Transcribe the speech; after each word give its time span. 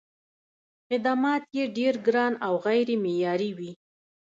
خدمات 0.87 1.43
یې 1.57 1.63
ډېر 1.77 1.93
ګران 2.07 2.33
او 2.45 2.53
غیر 2.65 2.87
معیاري 3.03 3.51
وي. 3.57 3.71